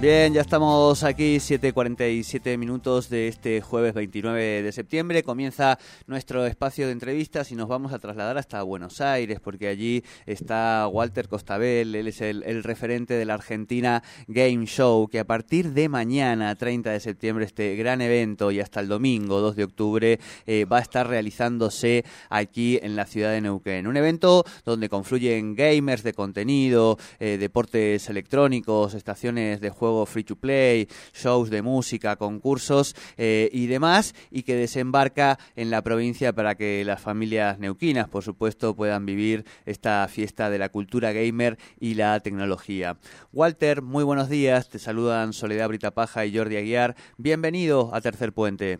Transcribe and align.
Bien, 0.00 0.32
ya 0.32 0.40
estamos 0.40 1.04
aquí, 1.04 1.36
7.47 1.36 2.56
minutos 2.56 3.10
de 3.10 3.28
este 3.28 3.60
jueves 3.60 3.92
29 3.92 4.62
de 4.62 4.72
septiembre. 4.72 5.22
Comienza 5.22 5.78
nuestro 6.06 6.46
espacio 6.46 6.86
de 6.86 6.92
entrevistas 6.92 7.52
y 7.52 7.54
nos 7.54 7.68
vamos 7.68 7.92
a 7.92 7.98
trasladar 7.98 8.38
hasta 8.38 8.62
Buenos 8.62 9.02
Aires, 9.02 9.40
porque 9.40 9.68
allí 9.68 10.02
está 10.24 10.88
Walter 10.90 11.28
Costabel, 11.28 11.94
él 11.94 12.08
es 12.08 12.22
el, 12.22 12.64
referente 12.64 13.12
de 13.12 13.26
la 13.26 13.34
Argentina 13.34 14.02
Game 14.26 14.64
Show, 14.64 15.06
que 15.06 15.18
a 15.18 15.26
partir 15.26 15.74
de 15.74 15.90
mañana, 15.90 16.54
30 16.54 16.92
de 16.92 17.00
septiembre, 17.00 17.44
este 17.44 17.76
gran 17.76 18.00
evento 18.00 18.50
y 18.52 18.60
hasta 18.60 18.80
el 18.80 18.88
domingo, 18.88 19.40
2 19.42 19.54
de 19.54 19.64
octubre, 19.64 20.18
eh, 20.46 20.64
va 20.64 20.78
a 20.78 20.80
estar 20.80 21.08
realizándose 21.08 22.06
aquí 22.30 22.78
en 22.82 22.96
la 22.96 23.04
ciudad 23.04 23.32
de 23.32 23.42
Neuquén. 23.42 23.86
Un 23.86 23.98
evento 23.98 24.46
donde 24.64 24.88
confluyen 24.88 25.54
gamers 25.54 26.02
de 26.02 26.14
contenido, 26.14 26.96
eh, 27.18 27.36
deportes 27.38 28.08
electrónicos, 28.08 28.94
estaciones 28.94 29.60
de 29.60 29.68
juego 29.68 29.89
free 30.06 30.24
to 30.24 30.36
play, 30.36 30.86
shows 31.12 31.50
de 31.50 31.62
música, 31.62 32.16
concursos 32.16 32.94
eh, 33.16 33.48
y 33.52 33.66
demás, 33.66 34.14
y 34.30 34.42
que 34.42 34.54
desembarca 34.54 35.38
en 35.56 35.70
la 35.70 35.82
provincia 35.82 36.32
para 36.32 36.54
que 36.54 36.84
las 36.84 37.00
familias 37.00 37.58
neuquinas, 37.58 38.08
por 38.08 38.22
supuesto, 38.22 38.74
puedan 38.74 39.06
vivir 39.06 39.44
esta 39.66 40.06
fiesta 40.08 40.50
de 40.50 40.58
la 40.58 40.68
cultura 40.68 41.12
gamer 41.12 41.58
y 41.78 41.94
la 41.94 42.18
tecnología. 42.20 42.96
Walter, 43.32 43.82
muy 43.82 44.04
buenos 44.04 44.28
días, 44.28 44.68
te 44.68 44.78
saludan 44.78 45.32
Soledad 45.32 45.68
Britapaja 45.68 46.24
y 46.24 46.36
Jordi 46.36 46.56
Aguiar. 46.56 46.94
Bienvenido 47.16 47.94
a 47.94 48.00
Tercer 48.00 48.32
Puente. 48.32 48.78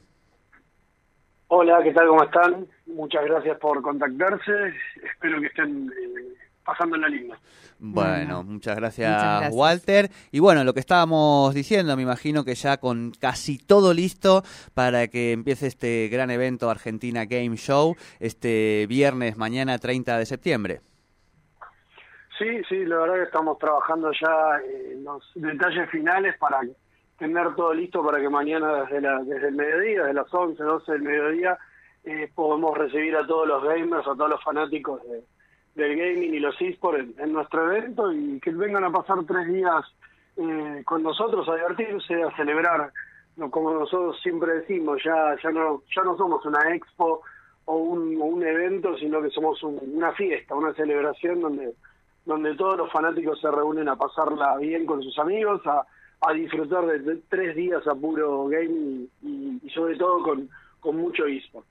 Hola, 1.48 1.80
¿qué 1.82 1.92
tal? 1.92 2.06
¿Cómo 2.06 2.22
están? 2.22 2.66
Muchas 2.86 3.24
gracias 3.24 3.58
por 3.58 3.82
contactarse. 3.82 4.52
Espero 5.02 5.40
que 5.40 5.48
estén 5.48 5.90
eh, 5.90 6.34
pasando 6.70 6.96
en 6.96 7.02
la 7.02 7.08
línea. 7.08 7.38
Bueno, 7.78 8.44
muchas, 8.44 8.76
gracias, 8.76 9.52
Walter. 9.52 10.10
Y 10.30 10.38
bueno, 10.38 10.64
lo 10.64 10.74
que 10.74 10.80
estábamos 10.80 11.54
diciendo, 11.54 11.96
me 11.96 12.02
imagino 12.02 12.44
que 12.44 12.54
ya 12.54 12.76
con 12.76 13.12
casi 13.18 13.58
todo 13.58 13.94
listo 13.94 14.42
para 14.74 15.08
que 15.08 15.32
empiece 15.32 15.66
este 15.66 16.08
gran 16.08 16.30
evento 16.30 16.68
Argentina 16.68 17.24
Game 17.24 17.56
Show 17.56 17.96
este 18.18 18.86
viernes, 18.86 19.38
mañana 19.38 19.78
30 19.78 20.18
de 20.18 20.26
septiembre. 20.26 20.80
Sí, 22.38 22.62
sí, 22.68 22.84
la 22.84 22.98
verdad 22.98 23.14
que 23.16 23.22
estamos 23.24 23.58
trabajando 23.58 24.10
ya 24.12 24.60
en 24.92 25.04
los 25.04 25.22
detalles 25.34 25.88
finales 25.90 26.36
para 26.38 26.60
tener 27.18 27.54
todo 27.54 27.74
listo 27.74 28.04
para 28.04 28.20
que 28.20 28.28
mañana 28.28 28.82
desde, 28.82 29.00
la, 29.00 29.22
desde 29.22 29.48
el 29.48 29.54
mediodía, 29.54 30.00
desde 30.00 30.14
las 30.14 30.32
11, 30.32 30.62
12 30.62 30.92
del 30.92 31.02
mediodía, 31.02 31.58
eh, 32.04 32.30
podamos 32.34 32.76
recibir 32.76 33.16
a 33.16 33.26
todos 33.26 33.46
los 33.46 33.62
gamers, 33.62 34.06
a 34.06 34.14
todos 34.14 34.30
los 34.30 34.42
fanáticos 34.42 35.02
de, 35.02 35.22
del 35.80 35.96
gaming 35.96 36.34
y 36.34 36.38
los 36.38 36.54
esports 36.60 37.18
en, 37.18 37.32
nuestro 37.32 37.72
evento 37.72 38.12
y 38.12 38.38
que 38.40 38.50
vengan 38.50 38.84
a 38.84 38.92
pasar 38.92 39.18
tres 39.26 39.48
días 39.48 39.84
eh, 40.36 40.82
con 40.84 41.02
nosotros 41.02 41.48
a 41.48 41.54
divertirse, 41.56 42.22
a 42.22 42.34
celebrar, 42.36 42.92
como 43.50 43.72
nosotros 43.72 44.20
siempre 44.22 44.54
decimos, 44.54 45.00
ya 45.04 45.36
ya 45.42 45.50
no 45.50 45.82
ya 45.94 46.02
no 46.02 46.16
somos 46.16 46.44
una 46.44 46.74
expo 46.74 47.22
o 47.64 47.76
un, 47.76 48.20
un 48.20 48.42
evento, 48.42 48.96
sino 48.98 49.22
que 49.22 49.30
somos 49.30 49.62
una 49.62 50.12
fiesta, 50.12 50.54
una 50.54 50.72
celebración 50.74 51.40
donde 51.40 51.74
donde 52.26 52.54
todos 52.54 52.76
los 52.76 52.92
fanáticos 52.92 53.40
se 53.40 53.50
reúnen 53.50 53.88
a 53.88 53.96
pasarla 53.96 54.56
bien 54.58 54.84
con 54.86 55.02
sus 55.02 55.18
amigos, 55.18 55.62
a, 55.66 55.86
disfrutar 56.34 56.84
de, 56.86 57.16
tres 57.30 57.56
días 57.56 57.86
a 57.86 57.94
puro 57.94 58.46
gaming 58.46 59.08
y, 59.22 59.58
y 59.62 59.70
sobre 59.70 59.96
todo 59.96 60.22
con, 60.22 60.48
con 60.80 60.96
mucho 60.96 61.24
eSport. 61.26 61.66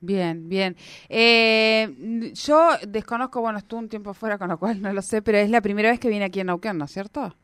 Bien, 0.00 0.48
bien. 0.48 0.76
Eh, 1.08 2.32
yo 2.32 2.70
desconozco, 2.86 3.40
bueno, 3.40 3.58
estuve 3.58 3.80
un 3.80 3.88
tiempo 3.88 4.14
fuera, 4.14 4.38
con 4.38 4.48
lo 4.48 4.58
cual 4.58 4.80
no 4.80 4.92
lo 4.92 5.02
sé, 5.02 5.22
pero 5.22 5.38
es 5.38 5.50
la 5.50 5.60
primera 5.60 5.90
vez 5.90 5.98
que 5.98 6.08
viene 6.08 6.26
aquí 6.26 6.40
en 6.40 6.46
Neuquén, 6.46 6.78
¿no 6.78 6.84
es 6.84 6.92
cierto? 6.92 7.34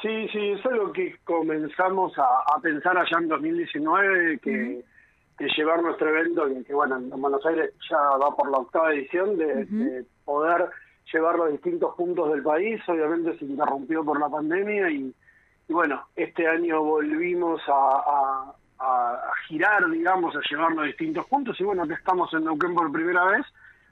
Sí, 0.00 0.28
sí, 0.28 0.50
eso 0.50 0.70
es 0.70 0.76
lo 0.76 0.92
que 0.92 1.16
comenzamos 1.24 2.12
a, 2.16 2.60
pensar 2.62 2.96
allá 2.96 3.18
en 3.18 3.28
2019, 3.28 4.38
que, 4.38 4.84
llevar 5.56 5.82
nuestro 5.82 6.08
evento, 6.08 6.46
que, 6.66 6.72
bueno, 6.72 6.96
en 6.96 7.10
Buenos 7.10 7.44
Aires 7.44 7.72
ya 7.88 7.98
va 7.98 8.34
por 8.34 8.50
la 8.50 8.58
octava 8.58 8.94
edición, 8.94 9.36
de, 9.36 10.04
poder 10.24 10.70
llevarlo 11.12 11.44
a 11.44 11.48
distintos 11.48 11.94
puntos 11.94 12.30
del 12.30 12.42
país, 12.42 12.80
obviamente 12.88 13.38
se 13.38 13.44
interrumpió 13.44 14.04
por 14.04 14.18
la 14.18 14.28
pandemia 14.28 14.90
y, 14.90 15.14
bueno, 15.68 16.06
este 16.16 16.46
año 16.46 16.82
volvimos 16.82 17.60
a 17.66 18.54
a, 18.78 19.30
girar, 19.46 19.88
digamos, 19.90 20.34
a 20.36 20.40
llevarlo 20.48 20.82
a 20.82 20.86
distintos 20.86 21.26
puntos. 21.26 21.58
Y 21.60 21.64
bueno, 21.64 21.86
que 21.86 21.94
estamos 21.94 22.32
en 22.34 22.44
Neuquén 22.44 22.74
por 22.74 22.92
primera 22.92 23.24
vez, 23.24 23.46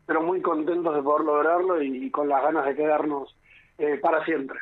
pero 0.06 0.22
muy 0.22 0.41
contentos 0.41 0.94
de 0.94 1.02
poder 1.02 1.24
lograrlo 1.24 1.82
y, 1.82 2.10
con 2.10 2.28
las 2.28 2.42
ganas 2.42 2.64
de 2.66 2.76
quedarnos 2.76 3.34
eh, 3.78 3.98
para 4.00 4.24
siempre. 4.24 4.58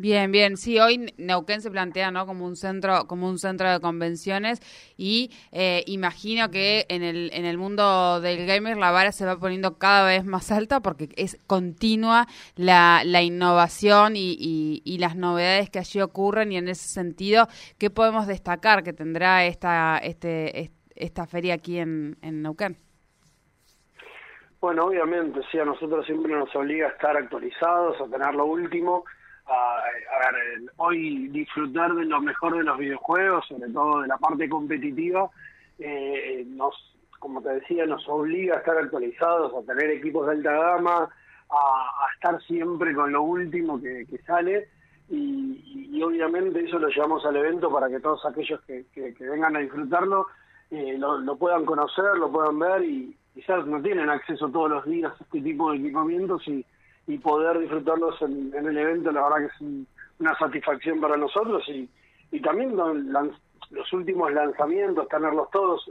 Bien, 0.00 0.30
bien. 0.30 0.56
Sí, 0.56 0.78
hoy 0.78 1.12
Neuquén 1.18 1.60
se 1.60 1.72
plantea, 1.72 2.12
¿no? 2.12 2.24
Como 2.24 2.46
un 2.46 2.54
centro, 2.54 3.08
como 3.08 3.28
un 3.28 3.36
centro 3.36 3.68
de 3.68 3.80
convenciones 3.80 4.60
y 4.96 5.32
eh, 5.50 5.82
imagino 5.88 6.52
que 6.52 6.86
en 6.88 7.02
el 7.02 7.30
en 7.34 7.44
el 7.44 7.58
mundo 7.58 8.20
del 8.20 8.46
gamer 8.46 8.76
la 8.76 8.92
vara 8.92 9.10
se 9.10 9.26
va 9.26 9.36
poniendo 9.40 9.76
cada 9.76 10.06
vez 10.06 10.24
más 10.24 10.52
alta 10.52 10.78
porque 10.78 11.08
es 11.16 11.36
continua 11.48 12.28
la, 12.54 13.02
la 13.04 13.22
innovación 13.22 14.14
y, 14.14 14.36
y, 14.84 14.98
las 14.98 15.16
novedades 15.16 15.68
que 15.68 15.80
allí 15.80 16.00
ocurren 16.00 16.52
y 16.52 16.58
en 16.58 16.68
ese 16.68 16.88
sentido, 16.88 17.48
¿qué 17.76 17.90
podemos 17.90 18.28
destacar 18.28 18.84
que 18.84 18.92
tendrá 18.92 19.46
esta 19.46 19.98
este 19.98 20.70
esta 20.94 21.26
feria 21.26 21.54
aquí 21.54 21.78
en, 21.78 22.16
en 22.22 22.42
Neuquén? 22.42 22.76
Bueno, 24.60 24.84
obviamente, 24.86 25.40
sí, 25.50 25.58
a 25.58 25.64
nosotros 25.64 26.06
siempre 26.06 26.32
nos 26.32 26.54
obliga 26.54 26.86
a 26.86 26.90
estar 26.90 27.16
actualizados, 27.16 28.00
a 28.00 28.08
tener 28.08 28.34
lo 28.34 28.44
último 28.44 29.04
a, 29.48 30.32
ver, 30.32 30.70
hoy 30.76 31.28
disfrutar 31.28 31.94
de 31.94 32.04
lo 32.04 32.20
mejor 32.20 32.56
de 32.56 32.64
los 32.64 32.78
videojuegos, 32.78 33.46
sobre 33.46 33.70
todo 33.70 34.02
de 34.02 34.08
la 34.08 34.18
parte 34.18 34.48
competitiva, 34.48 35.30
eh, 35.78 36.44
nos, 36.46 36.74
como 37.18 37.40
te 37.42 37.50
decía, 37.50 37.86
nos 37.86 38.06
obliga 38.08 38.56
a 38.56 38.58
estar 38.58 38.76
actualizados, 38.76 39.52
a 39.54 39.66
tener 39.66 39.90
equipos 39.90 40.26
de 40.26 40.32
alta 40.32 40.52
gama, 40.52 41.08
a, 41.50 42.06
estar 42.14 42.40
siempre 42.42 42.94
con 42.94 43.12
lo 43.12 43.22
último 43.22 43.80
que, 43.80 44.06
sale. 44.26 44.68
Y, 45.10 46.00
obviamente 46.02 46.64
eso 46.64 46.78
lo 46.78 46.88
llevamos 46.88 47.24
al 47.26 47.36
evento 47.36 47.72
para 47.72 47.88
que 47.88 47.98
todos 47.98 48.24
aquellos 48.24 48.60
que, 48.62 48.84
vengan 49.18 49.56
a 49.56 49.60
disfrutarlo 49.60 50.26
eh, 50.70 50.96
lo, 50.96 51.36
puedan 51.36 51.64
conocer, 51.64 52.16
lo 52.18 52.30
puedan 52.30 52.58
ver 52.58 52.84
y 52.84 53.16
quizás 53.34 53.66
no 53.66 53.82
tienen 53.82 54.08
acceso 54.10 54.48
todos 54.48 54.70
los 54.70 54.84
días 54.84 55.12
a 55.12 55.24
este 55.24 55.40
tipo 55.40 55.72
de 55.72 55.78
equipamientos 55.78 56.46
y 56.46 56.64
y 57.08 57.16
poder 57.16 57.58
disfrutarlos 57.58 58.20
en, 58.20 58.52
el 58.54 58.76
evento, 58.76 59.10
la 59.10 59.22
verdad 59.22 59.38
que 59.38 59.46
es 59.46 59.72
una 60.20 60.38
satisfacción 60.38 61.00
para 61.00 61.16
nosotros 61.16 61.66
y, 61.68 61.88
y 62.30 62.40
también 62.40 62.76
los 62.76 63.92
últimos 63.94 64.30
lanzamientos, 64.32 65.08
tenerlos 65.08 65.50
todos. 65.50 65.90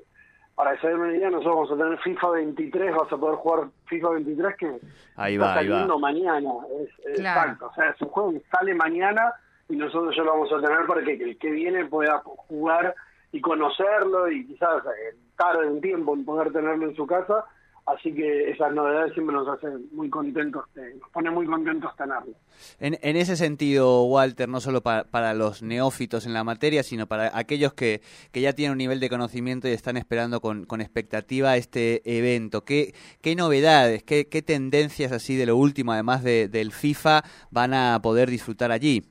Para 0.53 0.73
esa 0.73 0.89
medida 0.89 1.29
nosotros 1.29 1.55
vamos 1.55 1.71
a 1.71 1.83
tener 1.83 1.99
FIFA 1.99 2.29
23, 2.29 2.95
vas 2.95 3.11
a 3.11 3.17
poder 3.17 3.35
jugar 3.35 3.67
FIFA 3.85 4.09
23 4.09 4.55
que 4.57 4.79
ahí 5.15 5.37
va, 5.37 5.47
está 5.47 5.55
saliendo 5.55 5.99
mañana. 5.99 6.49
Es, 6.81 7.19
Exacto, 7.19 7.67
o 7.67 7.73
sea, 7.73 7.89
es 7.89 8.01
un 8.01 8.09
juego 8.09 8.31
que 8.33 8.41
sale 8.51 8.75
mañana 8.75 9.33
y 9.69 9.75
nosotros 9.75 10.15
ya 10.15 10.23
lo 10.23 10.33
vamos 10.33 10.51
a 10.53 10.61
tener 10.61 10.85
para 10.85 11.03
que 11.03 11.13
el 11.13 11.37
que 11.37 11.49
viene 11.49 11.85
pueda 11.85 12.19
jugar 12.19 12.93
y 13.31 13.41
conocerlo 13.41 14.31
y 14.31 14.45
quizás 14.45 14.83
eh, 14.85 15.15
tarde 15.35 15.67
un 15.67 15.81
tiempo 15.81 16.13
en 16.13 16.25
poder 16.25 16.51
tenerlo 16.51 16.87
en 16.87 16.95
su 16.95 17.07
casa 17.07 17.45
Así 17.87 18.13
que 18.13 18.51
esas 18.51 18.73
novedades 18.73 19.13
siempre 19.13 19.33
nos 19.33 19.47
hacen 19.47 19.87
muy 19.93 20.09
contentos, 20.09 20.65
nos 20.75 21.09
pone 21.09 21.31
muy 21.31 21.45
contentos 21.45 21.95
tenerlo. 21.95 22.33
En, 22.81 22.97
en 23.01 23.15
ese 23.15 23.37
sentido, 23.37 24.03
Walter, 24.03 24.49
no 24.49 24.59
solo 24.59 24.81
para, 24.81 25.33
los 25.33 25.63
neófitos 25.63 26.25
en 26.25 26.33
la 26.33 26.43
materia, 26.43 26.83
sino 26.83 27.07
para 27.07 27.31
aquellos 27.33 27.73
que, 27.73 28.01
que 28.33 28.41
ya 28.41 28.51
tienen 28.51 28.73
un 28.73 28.79
nivel 28.79 28.99
de 28.99 29.07
conocimiento 29.07 29.69
y 29.69 29.71
están 29.71 29.95
esperando 29.95 30.41
con, 30.41 30.65
con 30.65 30.81
expectativa 30.81 31.55
este 31.55 32.01
evento, 32.03 32.65
¿qué, 32.65 32.93
qué 33.21 33.37
novedades, 33.37 34.03
qué, 34.03 34.27
qué 34.27 34.41
tendencias 34.41 35.13
así 35.13 35.37
de 35.37 35.45
lo 35.45 35.55
último, 35.55 35.93
además 35.93 36.25
de, 36.25 36.49
del 36.49 36.73
FIFA, 36.73 37.21
van 37.51 37.73
a 37.73 38.01
poder 38.01 38.29
disfrutar 38.29 38.73
allí? 38.73 39.03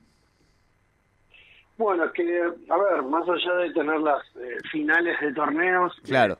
Bueno, 1.79 2.11
que, 2.11 2.43
a 2.69 2.77
ver, 2.77 3.01
más 3.09 3.27
allá 3.27 3.53
de 3.55 3.73
tener 3.73 3.99
las 4.01 4.23
eh, 4.35 4.57
finales 4.71 5.19
de 5.19 5.33
torneos, 5.33 5.95
claro 6.03 6.37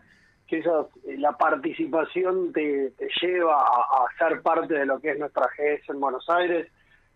que 0.47 0.59
eh, 0.59 1.17
la 1.17 1.33
participación 1.33 2.53
te, 2.53 2.93
lleva 3.21 3.61
a, 3.61 4.05
ser 4.17 4.41
parte 4.41 4.73
de 4.73 4.85
lo 4.85 4.99
que 4.99 5.11
es 5.11 5.19
nuestra 5.19 5.47
GS 5.47 5.89
en 5.89 5.99
Buenos 5.99 6.27
Aires. 6.29 6.71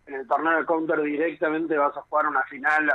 En 0.06 0.14
el 0.14 0.26
torneo 0.26 0.58
de 0.58 0.66
Counter 0.66 1.00
directamente 1.00 1.76
vas 1.76 1.96
a 1.96 2.02
jugar 2.02 2.26
una 2.26 2.42
final 2.42 2.90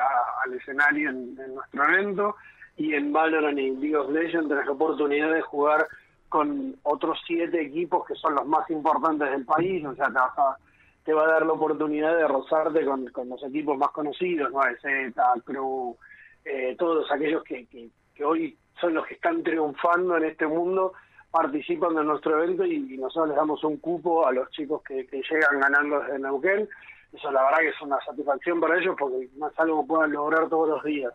al 0.46 0.54
escenario 0.54 1.10
en, 1.10 1.36
nuestro 1.56 1.84
evento 1.86 2.36
y 2.76 2.94
en 2.94 3.12
Valorant 3.12 3.58
y 3.58 3.72
League 3.72 3.96
of 3.96 4.12
Legends 4.12 4.50
tenés 4.50 4.66
la 4.66 4.72
oportunidad 4.72 5.34
de 5.34 5.42
jugar 5.42 5.88
con 6.30 6.76
otros 6.84 7.18
siete 7.26 7.62
equipos 7.62 8.06
que 8.06 8.16
son 8.16 8.36
los 8.36 8.46
más 8.46 8.70
importantes 8.70 9.32
del 9.32 9.46
país, 9.46 9.84
o 9.86 9.96
sea, 9.96 10.08
te, 10.08 10.14
vas 10.14 10.58
te 11.06 11.14
va 11.14 11.24
a 11.24 11.32
dar 11.32 11.46
la 11.46 11.54
oportunidad 11.54 12.16
de 12.16 12.28
rozarte 12.28 12.86
con, 12.86 13.08
con 13.08 13.30
los 13.30 13.42
equipos 13.44 13.78
más 13.78 13.90
conocidos, 13.92 14.52
¿no? 14.52 14.60
Z, 14.82 15.14
Crew, 15.46 15.96
eh, 16.44 16.76
todos 16.78 17.10
aquellos 17.10 17.44
que, 17.44 17.66
que, 17.68 17.90
que 18.14 18.26
hoy 18.26 18.58
son 18.80 18.94
los 18.94 19.06
que 19.06 19.16
están 19.16 19.44
triunfando 19.44 20.18
en 20.18 20.26
este 20.26 20.48
mundo, 20.48 20.94
participan 21.32 21.96
de 21.96 22.04
nuestro 22.04 22.42
evento 22.42 22.66
y, 22.66 22.98
nosotros 22.98 23.30
les 23.30 23.38
damos 23.38 23.64
un 23.64 23.78
cupo 23.78 24.28
a 24.28 24.32
los 24.32 24.50
chicos 24.52 24.82
que, 24.84 25.06
que 25.08 25.22
llegan 25.30 25.60
ganando 25.60 26.00
desde 26.00 26.20
Neuquén. 26.20 26.70
Eso 27.14 27.32
la 27.32 27.44
verdad 27.44 27.60
que 27.60 27.70
es 27.70 27.82
una 27.82 28.00
satisfacción 28.06 28.60
para 28.60 28.78
ellos 28.78 28.96
porque 28.98 29.30
no 29.38 29.48
es 29.48 29.60
algo 29.60 29.82
que 29.82 29.88
puedan 29.88 30.12
lograr 30.12 30.50
todos 30.50 30.70
los 30.70 30.84
días. 30.84 31.14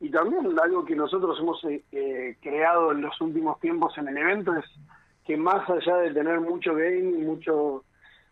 Y 0.00 0.10
también 0.10 0.58
algo 0.60 0.84
que 0.84 0.96
nosotros 0.96 1.38
hemos 1.40 1.64
eh, 1.64 1.82
eh, 1.92 2.36
creado 2.42 2.92
en 2.92 3.02
los 3.02 3.18
últimos 3.20 3.58
tiempos 3.60 3.96
en 3.96 4.08
el 4.08 4.18
evento 4.18 4.54
es 4.54 4.64
que 5.24 5.36
más 5.36 5.68
allá 5.68 5.96
de 5.98 6.12
tener 6.12 6.40
mucho 6.40 6.74
game 6.74 6.98
y 6.98 7.22
mucho 7.22 7.84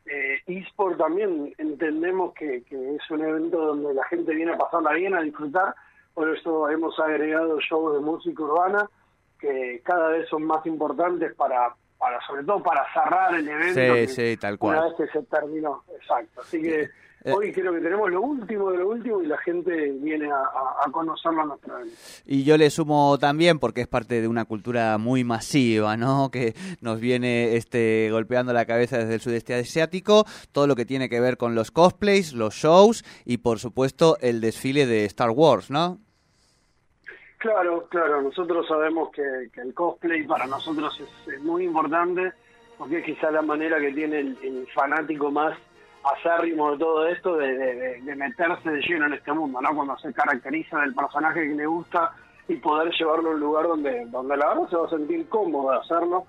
eh, 0.04 0.40
eSport 0.46 0.98
también 0.98 1.54
entendemos 1.58 2.34
que, 2.34 2.62
que 2.64 2.96
es 2.96 3.10
un 3.10 3.22
evento 3.22 3.58
donde 3.58 3.94
la 3.94 4.04
gente 4.04 4.34
viene 4.34 4.52
a 4.52 4.58
pasarla 4.58 4.92
bien, 4.92 5.14
a 5.14 5.22
disfrutar, 5.22 5.74
por 6.14 6.28
eso 6.36 6.68
hemos 6.70 6.98
agregado 7.00 7.58
shows 7.60 7.94
de 7.94 8.00
música 8.00 8.42
urbana 8.42 8.88
que 9.38 9.80
cada 9.84 10.08
vez 10.08 10.28
son 10.28 10.44
más 10.44 10.64
importantes 10.66 11.34
para, 11.34 11.74
para 11.98 12.20
sobre 12.26 12.44
todo 12.44 12.62
para 12.62 12.84
cerrar 12.92 13.34
el 13.34 13.48
evento. 13.48 13.94
Sí, 13.94 14.06
sí, 14.08 14.36
tal 14.36 14.52
Una 14.52 14.58
cual. 14.58 14.84
vez 14.84 14.94
que 15.10 15.18
se 15.18 15.24
terminó, 15.26 15.82
exacto. 15.98 16.40
Así 16.42 16.62
que 16.62 16.88
hoy 17.24 17.52
creo 17.52 17.72
que 17.72 17.80
tenemos 17.80 18.10
lo 18.10 18.20
último 18.20 18.70
de 18.70 18.78
lo 18.78 18.88
último 18.88 19.22
y 19.22 19.26
la 19.26 19.38
gente 19.38 19.92
viene 20.00 20.30
a, 20.30 20.36
a, 20.36 20.86
a 20.86 20.90
conocerlo 20.90 21.42
a 21.42 21.44
nuestro 21.46 21.78
evento. 21.78 21.96
Y 22.26 22.44
yo 22.44 22.56
le 22.56 22.70
sumo 22.70 23.18
también, 23.18 23.58
porque 23.58 23.82
es 23.82 23.88
parte 23.88 24.20
de 24.20 24.28
una 24.28 24.44
cultura 24.44 24.98
muy 24.98 25.24
masiva, 25.24 25.96
¿no? 25.96 26.30
Que 26.30 26.54
nos 26.80 27.00
viene 27.00 27.56
este 27.56 28.08
golpeando 28.10 28.52
la 28.52 28.64
cabeza 28.64 28.98
desde 28.98 29.14
el 29.14 29.20
sudeste 29.20 29.54
asiático, 29.54 30.24
todo 30.52 30.66
lo 30.66 30.76
que 30.76 30.84
tiene 30.84 31.08
que 31.08 31.20
ver 31.20 31.36
con 31.36 31.54
los 31.54 31.70
cosplays, 31.70 32.32
los 32.32 32.54
shows 32.54 33.04
y 33.24 33.38
por 33.38 33.58
supuesto 33.58 34.16
el 34.20 34.40
desfile 34.40 34.86
de 34.86 35.04
Star 35.04 35.30
Wars, 35.30 35.70
¿no? 35.70 35.98
Claro, 37.38 37.88
claro, 37.90 38.22
nosotros 38.22 38.66
sabemos 38.68 39.10
que, 39.10 39.48
que 39.52 39.62
el 39.62 39.74
cosplay 39.74 40.24
para 40.24 40.46
nosotros 40.46 41.00
es, 41.00 41.34
es 41.34 41.40
muy 41.42 41.64
importante 41.64 42.32
porque 42.78 42.98
es 42.98 43.04
quizá 43.04 43.30
la 43.32 43.42
manera 43.42 43.80
que 43.80 43.92
tiene 43.92 44.20
el, 44.20 44.38
el 44.42 44.66
fanático 44.72 45.30
más 45.30 45.58
acérrimo 46.04 46.72
de 46.72 46.78
todo 46.78 47.06
esto 47.06 47.36
de, 47.36 47.56
de- 47.56 48.00
de- 48.02 48.16
meterse 48.16 48.70
de 48.70 48.80
lleno 48.82 49.06
en 49.06 49.14
este 49.14 49.32
mundo, 49.32 49.60
¿no? 49.60 49.74
Cuando 49.74 49.96
se 49.98 50.12
caracteriza 50.12 50.80
del 50.80 50.94
personaje 50.94 51.40
que 51.48 51.54
le 51.54 51.66
gusta 51.66 52.12
y 52.48 52.56
poder 52.56 52.92
llevarlo 52.92 53.30
a 53.30 53.34
un 53.34 53.40
lugar 53.40 53.66
donde, 53.68 54.04
donde 54.06 54.36
la 54.36 54.48
verdad 54.48 54.68
se 54.68 54.76
va 54.76 54.86
a 54.86 54.90
sentir 54.90 55.28
cómodo 55.28 55.70
de 55.72 55.78
hacerlo 55.78 56.24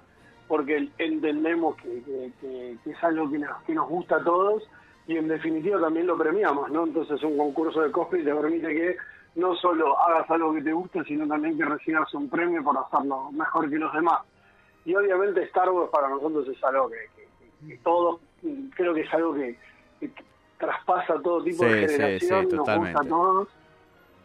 porque 0.48 0.90
entendemos 0.98 1.76
que, 1.78 2.02
que- 2.40 2.78
es 2.92 3.04
algo 3.04 3.30
que 3.32 3.40
nos, 3.40 3.62
que 3.64 3.74
nos 3.74 3.90
gusta 3.90 4.18
a 4.18 4.24
todos 4.24 4.64
y 5.08 5.18
en 5.18 5.28
definitiva 5.28 5.80
también 5.82 6.08
lo 6.08 6.18
premiamos, 6.18 6.70
¿no? 6.72 6.86
Entonces 6.86 7.22
un 7.24 7.38
concurso 7.38 7.82
de 7.82 7.92
cosplay 7.92 8.24
te 8.24 8.34
permite 8.34 8.68
que 8.68 8.96
no 9.36 9.56
solo 9.56 10.00
hagas 10.00 10.30
algo 10.30 10.54
que 10.54 10.62
te 10.62 10.72
guste, 10.72 11.04
sino 11.06 11.28
también 11.28 11.58
que 11.58 11.66
recibas 11.66 12.14
un 12.14 12.30
premio 12.30 12.64
por 12.64 12.78
hacerlo 12.78 13.32
mejor 13.32 13.70
que 13.70 13.78
los 13.78 13.92
demás. 13.94 14.22
Y 14.86 14.94
obviamente 14.96 15.42
Star 15.44 15.70
Wars 15.72 15.90
para 15.92 16.10
nosotros 16.10 16.48
es 16.48 16.64
algo 16.64 16.90
que, 16.90 16.98
que- 17.68 17.78
todos, 17.78 18.20
creo 18.76 18.94
que 18.94 19.02
es 19.02 19.14
algo 19.14 19.34
que, 19.34 19.58
que 20.00 20.12
traspasa 20.58 21.22
todo 21.22 21.44
tipo 21.44 21.64
Sí, 21.64 21.70
de 21.70 21.88
generación, 21.88 22.50
sí, 22.50 22.56
nos 22.56 22.78
gusta 22.78 23.00
a 23.00 23.08
todos. 23.08 23.48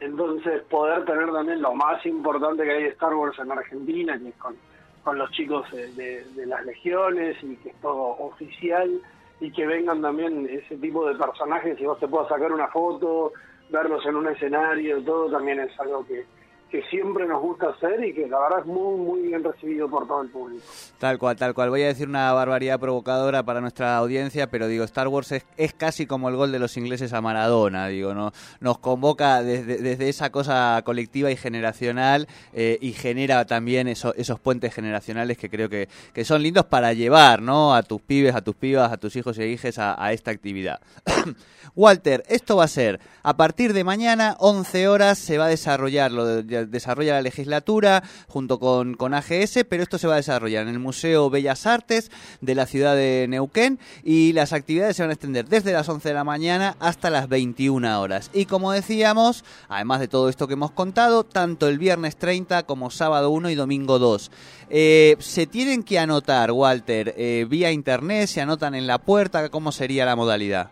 Entonces 0.01 0.63
poder 0.65 1.05
tener 1.05 1.33
también 1.33 1.61
lo 1.61 1.75
más 1.75 2.05
importante 2.07 2.63
que 2.65 2.71
hay 2.71 2.83
de 2.85 2.89
Star 2.91 3.15
Wars 3.15 3.39
en 3.39 3.51
Argentina, 3.51 4.19
que 4.19 4.29
es 4.29 4.37
con, 4.37 4.57
con 5.03 5.19
los 5.19 5.31
chicos 5.33 5.71
de, 5.73 6.25
de 6.25 6.47
las 6.47 6.65
legiones 6.65 7.37
y 7.43 7.57
que 7.57 7.71
es 7.71 7.77
todo 7.81 8.17
oficial 8.19 9.01
y 9.41 9.51
que 9.53 9.67
vengan 9.67 10.03
también 10.03 10.49
ese 10.51 10.77
tipo 10.77 11.09
de 11.09 11.15
personajes 11.17 11.81
y 11.81 11.85
vos 11.85 11.99
te 11.99 12.09
puedas 12.09 12.29
sacar 12.29 12.53
una 12.53 12.69
foto, 12.69 13.33
verlos 13.71 14.05
en 14.07 14.17
un 14.17 14.29
escenario, 14.29 15.03
todo 15.03 15.31
también 15.31 15.61
es 15.61 15.79
algo 15.81 16.07
que, 16.07 16.25
que 16.71 16.83
siempre 16.91 17.27
nos 17.27 17.41
gusta 17.41 17.71
hacer 17.71 18.05
y 18.05 18.13
que 18.13 18.27
la 18.29 18.39
verdad 18.41 18.59
es 18.61 18.67
muy, 18.67 18.99
muy 18.99 19.23
bien 19.23 19.43
recibido 19.43 19.89
por 19.89 20.07
todo 20.07 20.21
el 20.23 20.29
público. 20.29 20.63
Tal 20.99 21.19
cual, 21.19 21.37
tal 21.37 21.55
cual. 21.55 21.71
Voy 21.71 21.83
a 21.83 21.87
decir 21.87 22.09
una 22.09 22.31
barbaridad 22.33 22.79
provocadora 22.79 23.43
para 23.43 23.61
nuestra 23.63 23.97
audiencia, 23.97 24.49
pero 24.51 24.67
digo, 24.69 24.85
Star 24.85 25.09
Wars 25.09 25.33
es, 25.33 25.47
es 25.57 25.73
casi 25.73 26.07
como 26.07 26.29
el 26.29 26.37
gol 26.37 26.53
de 26.53 26.59
los 26.59 26.77
ingleses 26.77 27.13
a 27.15 27.21
Maradona, 27.23 27.89
digo, 27.89 28.13
¿no? 28.13 28.33
Nos 28.61 28.79
convoca 28.79 29.43
desde, 29.43 29.79
desde 29.79 30.09
esa 30.11 30.31
cosa 30.31 30.83
colectiva 30.85 31.31
y 31.31 31.37
generacional 31.37 32.29
eh, 32.53 32.77
y 32.83 32.93
genera 32.93 33.47
también 33.47 33.89
eso- 33.89 34.15
esos 34.17 34.39
puentes 34.39 34.75
generacionales 34.75 35.39
que 35.39 35.49
creo 35.49 35.69
que, 35.71 35.89
que 36.13 36.25
son 36.27 36.43
lindos 36.43 36.67
para 36.67 36.93
llevar, 36.93 37.41
¿no? 37.41 37.75
A 37.75 37.83
tus 37.83 38.03
pibes, 38.03 38.35
a 38.35 38.43
tus 38.43 38.55
pibas, 38.57 38.93
a 38.93 38.97
tus 38.99 39.17
hijos 39.17 39.39
y 39.39 39.45
hijas 39.45 39.79
a, 39.79 40.03
a 40.05 40.13
esta 40.13 40.31
actividad. 40.33 40.81
Walter, 41.75 42.25
esto 42.29 42.57
va 42.57 42.65
a 42.65 42.69
ser 42.69 43.01
a 43.23 43.37
partir 43.37 43.73
de 43.73 43.85
mañana, 43.85 44.37
11 44.41 44.89
horas, 44.89 45.19
se 45.19 45.39
va 45.39 45.47
a 45.47 45.49
desarrollar, 45.49 46.11
lo 46.13 46.25
de- 46.25 46.58
de- 46.59 46.67
desarrolla 46.67 47.15
la 47.15 47.23
legislatura 47.23 48.03
junto 48.29 48.59
con, 48.59 48.95
con 48.95 49.15
AGS, 49.15 49.65
pero 49.69 49.83
esto 49.83 49.99
se 49.99 50.07
va 50.07 50.15
a 50.15 50.17
desarrollar 50.19 50.63
en 50.63 50.69
el 50.71 50.79
Museo 50.79 51.31
Bellas 51.31 51.67
Artes 51.67 52.11
de 52.41 52.55
la 52.55 52.67
ciudad 52.67 52.95
de 52.95 53.27
Neuquén 53.29 53.79
y 54.05 54.33
las 54.33 54.53
actividades 54.53 54.97
se 54.97 55.03
van 55.03 55.11
a 55.11 55.15
extender 55.15 55.49
desde 55.49 55.73
las 55.73 55.89
11 55.89 56.09
de 56.09 56.15
la 56.15 56.25
mañana 56.25 56.77
hasta 56.81 57.11
las 57.11 57.29
21 57.29 58.01
horas. 58.01 58.31
Y 58.33 58.45
como 58.47 58.73
decíamos, 58.73 59.45
además 59.69 60.01
de 60.01 60.09
todo 60.09 60.29
esto 60.29 60.47
que 60.47 60.55
hemos 60.55 60.71
contado, 60.71 61.25
tanto 61.25 61.69
el 61.69 61.79
viernes 61.79 62.17
30 62.17 62.65
como 62.65 62.91
sábado 62.91 63.31
1 63.31 63.51
y 63.51 63.55
domingo 63.55 63.99
2. 63.99 64.31
Eh, 64.71 65.17
se 65.19 65.47
tienen 65.47 65.83
que 65.83 65.99
anotar, 65.99 66.53
Walter, 66.53 67.15
eh, 67.17 67.47
vía 67.49 67.73
internet, 67.73 68.29
se 68.29 68.41
anotan 68.41 68.75
en 68.75 68.87
la 68.87 68.99
puerta, 68.99 69.49
¿cómo 69.49 69.73
sería 69.73 70.05
la 70.05 70.17
modalidad? 70.17 70.71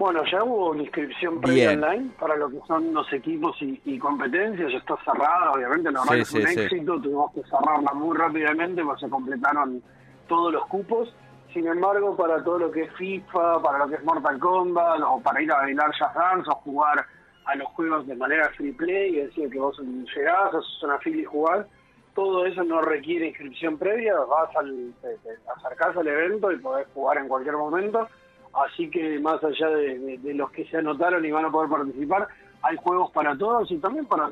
Bueno, 0.00 0.22
ya 0.32 0.42
hubo 0.42 0.70
una 0.70 0.80
inscripción 0.82 1.42
previa 1.42 1.72
online 1.72 2.12
para 2.18 2.34
lo 2.34 2.48
que 2.48 2.58
son 2.66 2.94
los 2.94 3.12
equipos 3.12 3.54
y, 3.60 3.78
y 3.84 3.98
competencias, 3.98 4.72
ya 4.72 4.78
está 4.78 4.96
cerrada, 5.04 5.52
obviamente, 5.52 5.90
verdad 5.90 6.04
Sí, 6.10 6.24
sí, 6.24 6.38
un 6.38 6.46
sí. 6.46 6.60
éxito, 6.60 7.00
tuvimos 7.02 7.30
que 7.34 7.42
cerrarla 7.42 7.92
muy 7.92 8.16
rápidamente 8.16 8.82
porque 8.82 9.04
se 9.04 9.10
completaron 9.10 9.82
todos 10.26 10.54
los 10.54 10.66
cupos. 10.68 11.14
Sin 11.52 11.66
embargo, 11.66 12.16
para 12.16 12.42
todo 12.42 12.60
lo 12.60 12.70
que 12.70 12.84
es 12.84 12.92
FIFA, 12.94 13.60
para 13.60 13.76
lo 13.80 13.88
que 13.88 13.96
es 13.96 14.04
Mortal 14.04 14.38
Kombat, 14.38 15.02
o 15.02 15.20
para 15.20 15.42
ir 15.42 15.52
a 15.52 15.56
bailar 15.56 15.90
Jazz 15.98 16.14
Dance, 16.14 16.48
o 16.50 16.54
jugar 16.54 17.04
a 17.44 17.54
los 17.56 17.68
juegos 17.68 18.06
de 18.06 18.16
manera 18.16 18.48
free 18.56 18.72
play, 18.72 19.18
es 19.18 19.26
decir, 19.26 19.50
que 19.50 19.58
vos 19.58 19.78
llegás, 20.16 20.54
haces 20.54 20.82
una 20.82 20.96
fila 21.00 21.20
y 21.20 21.24
jugás, 21.26 21.66
todo 22.14 22.46
eso 22.46 22.64
no 22.64 22.80
requiere 22.80 23.28
inscripción 23.28 23.76
previa, 23.76 24.14
vas 24.20 24.56
al, 24.56 24.94
te, 25.02 25.08
te 25.18 25.36
acercás 25.58 25.94
al 25.94 26.08
evento 26.08 26.50
y 26.52 26.56
podés 26.56 26.86
jugar 26.94 27.18
en 27.18 27.28
cualquier 27.28 27.58
momento. 27.58 28.08
Así 28.52 28.90
que 28.90 29.18
más 29.20 29.42
allá 29.44 29.68
de, 29.68 30.18
los 30.34 30.50
que 30.50 30.64
se 30.66 30.76
anotaron 30.78 31.24
y 31.24 31.30
van 31.30 31.44
a 31.44 31.50
poder 31.50 31.70
participar, 31.70 32.28
hay 32.62 32.76
juegos 32.76 33.10
para 33.12 33.36
todos 33.38 33.70
y 33.70 33.78
también 33.78 34.06
para 34.06 34.28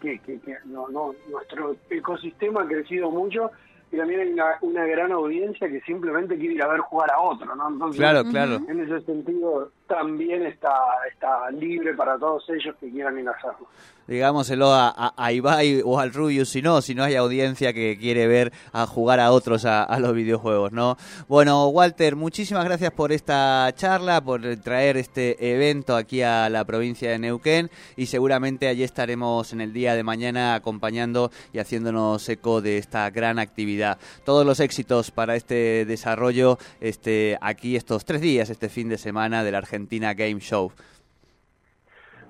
que, 0.00 0.18
que- 0.20 0.40
que 0.40 0.56
no, 0.64 0.88
no, 0.88 1.14
nuestro 1.30 1.76
ecosistema 1.88 2.62
ha 2.62 2.66
crecido 2.66 3.10
mucho 3.10 3.50
y 3.92 3.96
también 3.96 4.20
hay 4.20 4.28
una, 4.32 4.44
una 4.62 4.84
gran 4.86 5.12
audiencia 5.12 5.68
que 5.68 5.80
simplemente 5.82 6.36
quiere 6.38 6.54
ir 6.54 6.62
a 6.62 6.68
ver 6.68 6.80
jugar 6.80 7.10
a 7.12 7.20
otro, 7.20 7.54
¿no? 7.56 7.68
Entonces, 7.68 7.98
Claro, 8.00 8.24
claro. 8.24 8.60
en 8.68 8.80
ese 8.80 9.04
sentido 9.04 9.70
también 9.86 10.46
está, 10.46 10.70
está 11.10 11.50
libre 11.50 11.94
para 11.94 12.16
todos 12.18 12.44
ellos 12.50 12.76
que 12.78 12.88
quieran 12.90 13.18
ir 13.18 13.26
a 13.28 13.32
hacerlo. 13.32 13.66
digámoselo 14.06 14.72
a, 14.72 14.88
a, 14.96 15.12
a 15.16 15.32
Ibai 15.32 15.82
o 15.84 15.98
al 15.98 16.12
Rubius, 16.12 16.48
si 16.48 16.62
no, 16.62 16.80
si 16.80 16.94
no 16.94 17.02
hay 17.02 17.16
audiencia 17.16 17.72
que 17.72 17.96
quiere 17.98 18.28
ver 18.28 18.52
a 18.72 18.86
jugar 18.86 19.18
a 19.18 19.32
otros 19.32 19.64
a, 19.64 19.82
a 19.82 19.98
los 19.98 20.14
videojuegos, 20.14 20.70
¿no? 20.72 20.96
Bueno, 21.28 21.66
Walter, 21.68 22.14
muchísimas 22.14 22.64
gracias 22.64 22.92
por 22.92 23.10
esta 23.10 23.68
charla, 23.74 24.20
por 24.20 24.42
traer 24.58 24.96
este 24.96 25.52
evento 25.54 25.96
aquí 25.96 26.22
a 26.22 26.48
la 26.48 26.64
provincia 26.64 27.10
de 27.10 27.18
Neuquén 27.18 27.68
y 27.96 28.06
seguramente 28.06 28.68
allí 28.68 28.84
estaremos 28.84 29.52
en 29.52 29.60
el 29.60 29.72
día 29.72 29.94
de 29.96 30.04
mañana 30.04 30.54
acompañando 30.54 31.30
y 31.52 31.58
haciéndonos 31.58 32.28
eco 32.28 32.60
de 32.60 32.78
esta 32.78 33.10
gran 33.10 33.40
actividad. 33.40 33.79
Todos 34.24 34.46
los 34.46 34.60
éxitos 34.60 35.10
para 35.10 35.36
este 35.36 35.84
desarrollo 35.86 36.58
este, 36.80 37.38
aquí 37.40 37.76
estos 37.76 38.04
tres 38.04 38.20
días, 38.20 38.50
este 38.50 38.68
fin 38.68 38.88
de 38.88 38.98
semana 38.98 39.44
de 39.44 39.52
la 39.52 39.58
Argentina 39.58 40.14
Game 40.14 40.40
Show. 40.40 40.72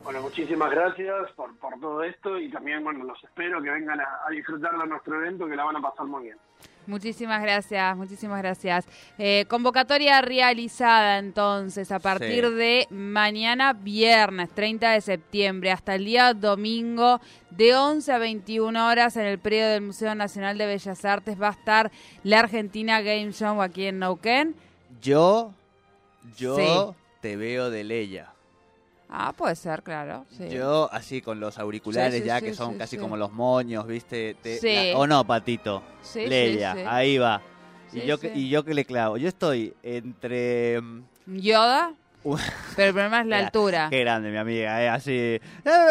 Bueno, 0.03 0.23
muchísimas 0.23 0.71
gracias 0.71 1.31
por, 1.37 1.55
por 1.59 1.79
todo 1.79 2.03
esto 2.03 2.39
y 2.39 2.51
también, 2.51 2.83
bueno, 2.83 3.05
los 3.05 3.23
espero 3.23 3.63
que 3.63 3.71
vengan 3.71 4.01
a, 4.01 4.21
a 4.27 4.31
disfrutar 4.31 4.77
de 4.79 4.87
nuestro 4.87 5.15
evento, 5.17 5.47
que 5.47 5.55
la 5.57 5.65
van 5.65 5.77
a 5.77 5.81
pasar 5.83 6.07
muy 6.07 6.25
bien. 6.25 6.37
Muchísimas 6.87 7.43
gracias, 7.43 7.97
muchísimas 7.97 8.39
gracias. 8.43 8.87
Eh, 9.19 9.45
convocatoria 9.49 10.23
realizada 10.23 11.19
entonces 11.19 11.93
a 11.93 11.99
partir 12.01 12.47
Sí. 12.47 12.55
de 12.55 12.87
mañana 12.91 13.75
viernes 13.75 14.49
30 14.51 14.91
de 14.93 15.01
septiembre 15.03 15.71
hasta 15.71 15.95
el 15.95 16.07
día 16.07 16.33
domingo 16.33 17.21
de 17.51 17.77
11 17.77 18.13
a 18.13 18.19
21 18.19 18.89
horas 18.89 19.17
en 19.19 19.27
el 19.27 19.39
predio 19.39 19.69
del 19.69 19.83
Museo 19.83 20.15
Nacional 20.15 20.57
de 20.57 20.67
Bellas 20.67 21.05
Artes 21.05 21.41
va 21.41 21.49
a 21.49 21.53
estar 21.53 21.91
la 22.25 22.41
Argentina 22.41 23.03
Game 23.03 23.33
Show 23.33 23.61
aquí 23.61 23.85
en 23.87 23.99
Neuquén. 24.01 24.57
Yo, 25.03 25.53
yo 26.37 26.57
Sí. 26.57 26.97
te 27.21 27.37
veo 27.37 27.71
de 27.71 27.85
Leia. 27.85 28.33
Ah, 29.13 29.33
puede 29.37 29.57
ser, 29.57 29.83
claro. 29.83 30.25
sí. 30.31 30.49
Yo 30.51 30.89
así 30.93 31.21
con 31.21 31.41
los 31.41 31.59
auriculares 31.59 32.15
Sí, 32.15 32.21
sí, 32.21 32.27
ya 32.27 32.41
que 32.41 32.55
son 32.55 32.79
casi 32.79 32.97
como 32.97 33.17
los 33.17 33.33
moños, 33.33 33.85
¿viste? 33.87 34.35
Te- 34.41 34.93
la- 34.93 34.99
o 34.99 35.07
no, 35.07 35.27
Patito. 35.27 35.83
Leia, 36.15 36.77
ahí 36.95 37.19
va. 37.19 37.43
y 37.93 38.03
yo 38.07 38.21
que- 38.21 38.33
y 38.35 38.49
yo 38.49 38.65
que 38.65 38.73
le 38.73 38.85
clavo. 38.85 39.17
Yo 39.17 39.27
estoy 39.27 39.75
entre 39.83 40.81
mm, 40.81 41.03
Yoda, 41.27 41.93
pero 42.77 42.89
el 42.89 42.95
problema 42.95 43.21
es 43.21 43.27
la 43.27 43.39
altura. 43.39 43.89
Qué 43.91 44.01
grande, 44.01 44.31
mi 44.31 44.37
amiga, 44.37 44.83
¿eh? 44.83 44.89
Así. 44.89 45.13
Eh, 45.13 45.41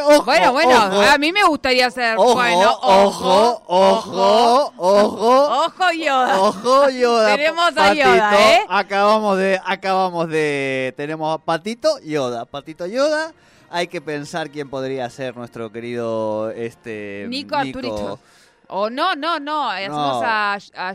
ojo, 0.06 0.26
Bueno, 0.26 0.52
bueno, 0.52 0.86
ojo, 0.88 1.02
a 1.02 1.18
mí 1.18 1.32
me 1.32 1.44
gustaría 1.44 1.90
ser. 1.90 2.18
ojo, 2.18 2.36
bueno, 2.36 2.72
ojo, 2.82 3.64
ojo, 3.66 4.74
ojo, 4.78 5.66
Ojo, 5.66 5.92
Yoda. 5.92 6.40
ojo, 6.40 6.90
Yoda. 6.90 7.36
Tenemos 7.36 7.66
a 7.68 7.72
Patito, 7.76 8.04
Yoda, 8.04 8.52
¿eh? 8.52 8.66
Acabamos 8.70 9.38
de, 9.38 9.60
acabamos 9.66 10.30
de, 10.30 10.94
tenemos 10.98 11.36
a 11.36 11.38
Patito, 11.44 12.00
Yoda, 12.04 12.46
Patito, 12.46 12.86
Yoda. 12.86 13.34
Hay 13.72 13.88
que 13.88 14.02
pensar 14.02 14.50
quién 14.50 14.70
podría 14.70 15.10
ser 15.10 15.36
nuestro 15.38 15.72
querido, 15.72 16.50
este, 16.52 17.26
Nico 17.30 17.56
Arturito. 17.56 18.20
O 18.72 18.90
no, 18.90 19.16
no, 19.16 19.40
no. 19.40 19.70
Hacemos 19.70 20.24
a, 20.24 20.54
a, 20.54 20.90
a, 20.90 20.94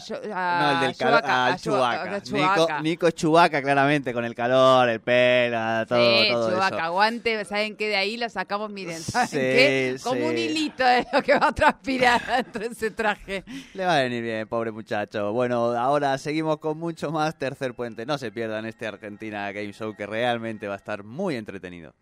No, 0.63 0.73
el 0.73 0.81
del 0.87 0.95
Chewbacca, 0.95 1.47
al 1.47 1.53
a 1.53 1.59
Chubaca. 1.59 2.21
Nico. 2.21 2.83
Nico 2.83 3.07
es 3.09 3.15
Chubaca, 3.15 3.61
claramente, 3.63 4.13
con 4.13 4.25
el 4.25 4.35
calor, 4.35 4.89
el 4.89 5.01
pelo, 5.01 5.85
todo, 5.87 5.99
sí, 6.23 6.29
todo 6.31 6.51
Chewbacca, 6.51 6.77
eso. 6.77 6.85
aguante, 6.85 7.45
¿saben 7.45 7.77
qué? 7.77 7.89
De 7.89 7.97
ahí 7.97 8.17
lo 8.17 8.29
sacamos, 8.29 8.71
miren, 8.71 9.01
¿saben 9.03 9.29
Sí, 9.29 9.37
qué? 9.37 9.97
Como 10.05 10.17
sí. 10.21 10.23
un 10.23 10.39
hilito 10.39 10.85
de 10.85 11.05
lo 11.13 11.21
que 11.23 11.37
va 11.37 11.49
a 11.49 11.53
transpirar 11.53 12.25
dentro 12.45 12.61
de 12.63 12.69
ese 12.69 12.91
traje. 12.93 13.45
Le 13.75 13.85
va 13.85 13.97
a 13.97 14.03
venir 14.03 14.23
bien, 14.23 14.47
pobre 14.47 14.71
muchacho. 14.71 15.33
Bueno, 15.33 15.73
ahora 15.73 16.17
seguimos 16.19 16.59
con 16.59 16.79
mucho 16.79 17.11
más 17.11 17.37
Tercer 17.37 17.75
Puente. 17.75 18.07
No 18.07 18.19
se 18.19 18.31
pierdan 18.31 18.67
este 18.67 18.87
Argentina 18.87 19.51
Game 19.51 19.73
Show 19.73 19.97
que 19.97 20.07
realmente 20.07 20.69
va 20.69 20.75
a 20.75 20.77
estar 20.77 21.03
muy 21.03 21.35
entretenido. 21.35 21.93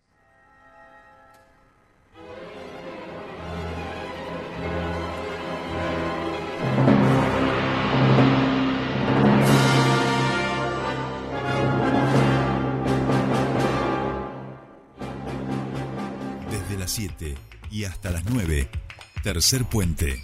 Las 16.83 16.91
7 16.91 17.35
y 17.71 17.85
hasta 17.85 18.11
las 18.11 18.25
9, 18.25 18.67
Tercer 19.23 19.63
Puente. 19.63 20.21